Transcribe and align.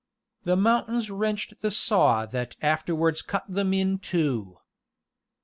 The 0.45 0.55
mountains 0.57 1.11
wrenched 1.11 1.61
the 1.61 1.69
saw 1.69 2.25
that 2.25 2.55
afterwards 2.59 3.21
cut 3.21 3.43
them 3.47 3.71
in 3.71 3.99
two. 3.99 4.57